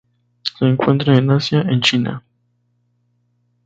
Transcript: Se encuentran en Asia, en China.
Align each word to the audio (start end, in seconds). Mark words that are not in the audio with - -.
Se 0.57 0.65
encuentran 0.65 1.15
en 1.17 1.29
Asia, 1.29 1.61
en 1.61 1.79
China. 1.81 2.23